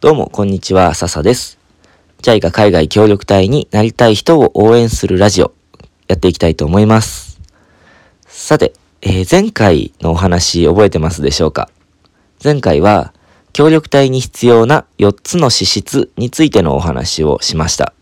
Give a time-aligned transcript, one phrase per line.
[0.00, 1.58] どうも、こんにちは、笹です。
[2.22, 5.52] JICA 海外協力隊になりたい人を応援するラジオ、
[6.06, 7.40] やっていきたいと思います。
[8.28, 11.68] さて、えー、前回のお話覚えてますでしょうか？
[12.44, 13.12] 前回は、
[13.52, 17.92] 協力隊に必要な4つの資質についてのお話をしました。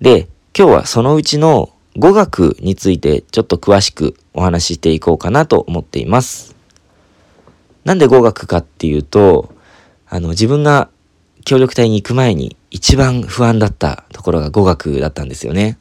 [0.00, 0.26] で、
[0.56, 1.68] 今日はそのうちの
[1.98, 6.56] 語学についてちょっと詳しくお話ししていこうかなと思っています。
[7.84, 9.54] なんで語学かっていうと、
[10.12, 10.90] あの、自分が
[11.42, 15.78] 協力隊に行く前に一番不安だったところが語学だったんですよね。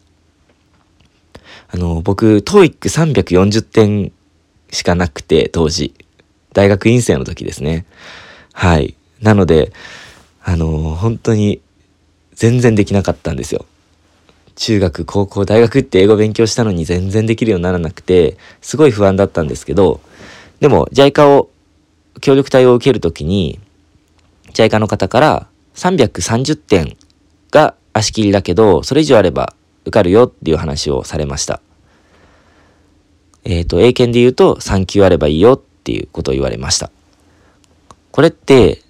[1.67, 4.13] あの、僕、TOEIC340 点
[4.71, 5.93] しかなくて、当時。
[6.53, 7.85] 大学院生の時ですね。
[8.53, 8.95] はい。
[9.21, 9.73] なので、
[10.41, 11.61] あの、本当に
[12.33, 13.65] 全然できなかったんですよ。
[14.55, 19.99] 中学、高校、大学って英語勉強したのに全然できるようにならなくて、すごい不安だったんですけど、
[20.61, 21.49] でも JICA を、
[22.21, 23.59] 協力隊を受けるときに、
[24.53, 26.97] JICA の方から330点
[27.51, 29.53] が足切りだけど、それ以上あれば
[29.83, 31.61] 受かるよっていう話をされました。
[33.43, 36.91] えっ、ー、と、英検で言うと3級あればいいよっていうことを言われました。
[38.11, 38.81] これって、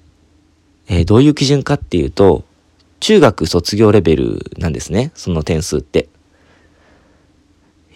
[0.87, 2.43] えー、どういう基準かっていうと、
[2.99, 6.09] 中学卒業レベルなんですね、その点数って。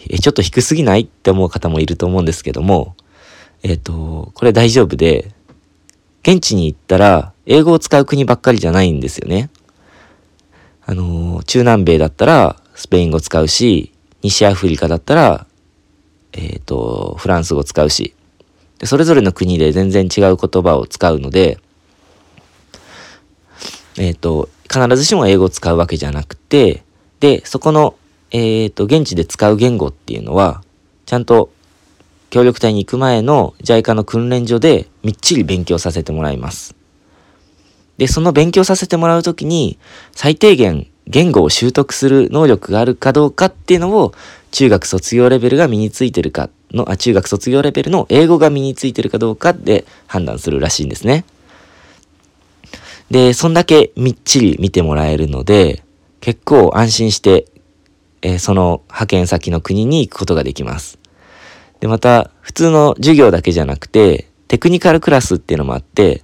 [0.10, 2.96] え、ちょっと低すぎないって思う方もいると思うんですけども、
[3.64, 5.32] えっ、ー、と、これ大丈夫で、
[6.22, 9.50] 現地に行ったら、英語を使う国ばっかりじゃないんですよね。
[10.86, 15.48] あの、中南米だったら、スペイン語使うし、西アフリカだったら、
[16.34, 18.14] えっ、ー、と、フランス語使うし、
[18.80, 21.60] で、それぞれの国で全然違う言葉を使うので、
[23.98, 26.84] えっ、ー、と、必ずしも英語を使うわけじゃなくて、
[27.20, 27.96] で、そこの、
[28.32, 30.64] えっ、ー、と、現地で使う言語っていうのは、
[31.06, 31.52] ちゃんと
[32.30, 36.75] 協力隊に行く前の JICA の訓練所でみっちり勉強させてもらいます。
[37.98, 39.78] で、その勉強させてもらうときに、
[40.12, 44.14] 最低限言語を習得する能力があるかどうかっていうのを、
[44.52, 51.26] 中学卒業レベルが身についてるかの、あ、中学卒業レベルの英語が身についてるかどうかで判断するらしいんですね。
[53.12, 55.84] で、そんだけみっちり見てもらえるので、
[56.22, 57.46] 結構安心して、
[58.22, 60.98] えー、その派遣先の国に行くことができます。
[61.80, 66.24] で、また、普通の授業だけじゃなくて、テクニカルクラスっていうのもあって、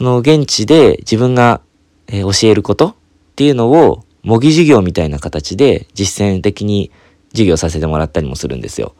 [0.00, 1.60] その現地で自分が、
[2.06, 2.94] え、教えることっ
[3.36, 6.90] ていうのを模擬授業みたいな形で実践的に
[7.32, 8.94] 授業させてもらったりもするんですよ。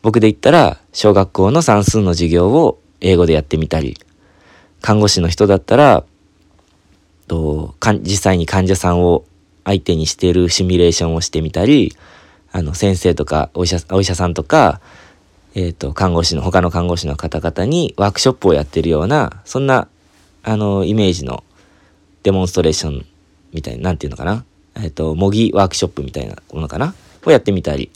[0.00, 3.98] 僕で言ったら小学校の算数の授業を英語でやってみたり、
[4.80, 6.02] 看護師の人だったら、
[7.28, 9.26] と実際に患者さんを
[9.64, 11.94] 相手にしているシミュレーションをしてみたり、
[12.52, 14.80] あの先生とかお医者お医者さんとか、
[15.54, 19.88] えっ、ー、と看護師の他の看護師の方々にワークショップをやってるようなそんな
[20.42, 21.44] あのイメージの
[22.22, 23.06] デモンストレーション
[23.52, 24.44] みたいな、なんていうのかな？
[24.76, 26.94] えっ、ー、と、模擬ワークショップみたいなものかな？
[27.24, 27.90] をやってみたり。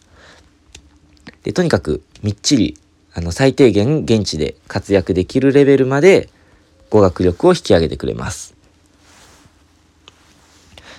[1.42, 2.76] で、とにかくみっちり、
[3.14, 6.28] あの、最低限現地で活躍できるレベルまで
[6.90, 8.54] 語学力を引き上げてくれます。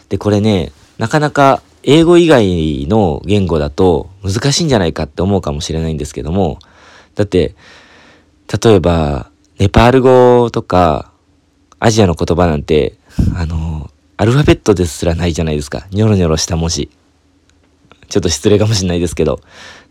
[0.09, 6.59] で、これね、なかなか英語以外の言語だと難しいんじゃないかって思うかもしれないんですけども、
[7.15, 7.55] だって、
[8.63, 9.29] 例えば、
[9.59, 11.11] ネパール語とか、
[11.79, 12.97] アジアの言葉なんて、
[13.35, 15.85] あの、アルファベットですらないじゃないですか。
[15.91, 16.89] ニョロニョロした文字。
[18.09, 19.41] ちょっと失礼かもしれないですけど。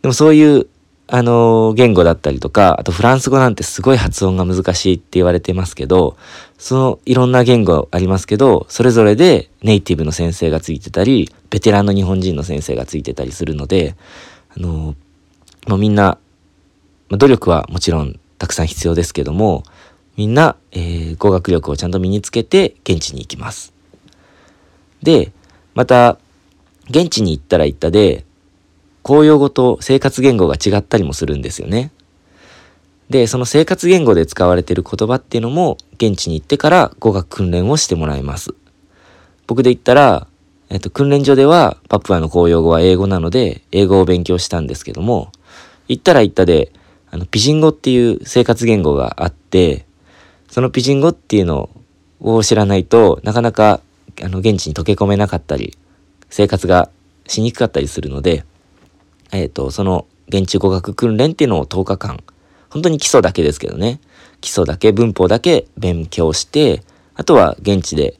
[0.02, 0.66] でもそういう、
[1.08, 6.16] あの、言語だったりとか、あとフランス語なんてすごい発音が難しいって言われてますけど、
[6.58, 13.94] そのいろんな言語ありますけど、それぞれでネイティブの先生がついてたり、ベテランの日本人の先生がついてたりするので、
[14.56, 14.96] あの、
[15.68, 16.18] もうみんな、
[17.10, 19.62] 努力はもちろんたくさん必要ですけども、
[20.16, 23.72] みんな、えー、語学力をちゃんと身につけて現地に行きます。
[25.02, 25.32] で、
[25.74, 26.18] また、
[26.88, 28.24] 現地に行ったら行ったで、
[29.02, 31.90] 公用語と生活言語が違ったりもするんですよね。
[33.10, 38.54] で、その生活言語で使われている言葉っていうのも、現地に行ってから語学訓練をしてもらいます。
[39.46, 40.26] 僕で言ったら、
[40.70, 45.30] えっと、訓練所ではパプアの公用語は英語なので、英語を勉強したんですけども、
[45.86, 46.72] 行ったら行ったで、
[47.10, 49.86] あの、ピジン語っていう生活言語があって、
[50.48, 51.70] そのピジン語っていうの
[52.20, 53.80] を知らないとなかなか
[54.22, 55.76] あの現地に溶け込めなかったり
[56.30, 56.90] 生活が
[57.26, 58.44] しにくかったりするので、
[59.32, 62.22] えっ、ー、とその現地語学訓練っていうのを10日間
[62.70, 64.00] 本当に基礎だけですけどね
[64.40, 66.82] 基礎だけ文法だけ勉強して
[67.14, 68.18] あとは現地で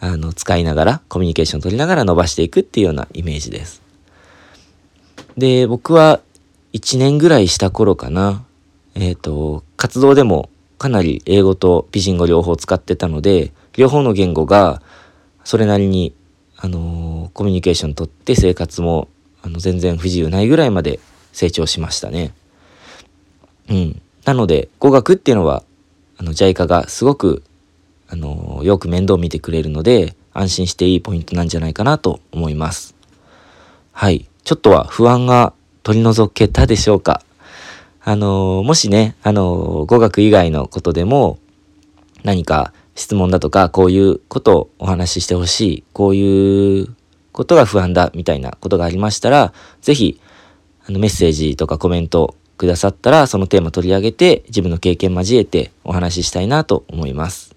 [0.00, 3.82] あの使いながらコミュニケーション取りながら伸ばしていくっていうようなイメージです。
[5.36, 6.20] で僕は
[6.72, 8.44] 1年ぐらいした頃かな
[8.94, 10.50] えっ、ー、と活動でも
[10.82, 14.82] かなり英語とピジン語両方使ってたので、両方の言語が
[15.44, 16.14] それなりに、
[16.58, 19.08] あのー、コミュニケーションとって生活も
[19.42, 21.00] あの全然不自由ないぐらいまで
[21.32, 22.34] 成長しましたね。
[23.70, 24.02] うん。
[24.24, 25.62] なので、語学っていうのは、
[26.18, 27.42] あの、JICA がすごく、
[28.08, 32.94] あのー、よく面倒見てくれるので、安心していいポイントなんじゃないかなと思います。
[33.92, 34.28] はい。
[34.44, 37.22] ちょっとは不安が取り除けたでしょうか？
[38.04, 41.38] あの、もしね、あの、語学以外のことでも
[42.24, 46.96] 何か質問だとか、こういうことをお話ししてほしい、こういう
[47.32, 50.20] ことが不安だみたいなことがありましたら、ぜひ、
[50.86, 57.54] あのメッセージとかコメントくださったら、そのテーマ取り上げて、自分の経験交えてお話ししたいなと思います。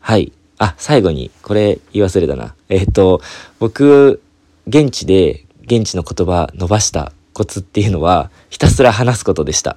[0.00, 0.32] はい。
[0.58, 2.54] あ、最後に、これ言い忘れたな。
[2.68, 3.20] えっ、ー、と、
[3.58, 4.20] 僕、
[4.66, 9.76] 現地で現地の言葉伸ばしたコツっていうのは、ひたすら話すことでした。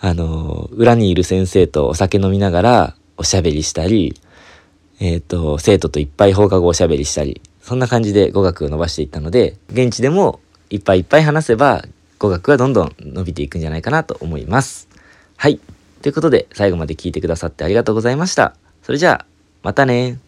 [0.00, 4.14] あの、裏にいる先生とお酒飲みながらおしゃべりしたり、
[5.00, 10.38] えっ、ー、と、生徒といっぱい放課後おしゃべりしたり、そんな感じで語学を伸ばしていったので、現地でも
[10.70, 11.84] いっぱいいっぱい話せば、
[12.20, 14.88] 語学はどんどん伸びていくんじゃないかなと思います。
[15.36, 15.58] はい。
[16.02, 18.54] ということで、最後まで聞いてくださってありがとうございました。
[18.84, 19.26] それじゃあ、
[19.64, 20.20] またね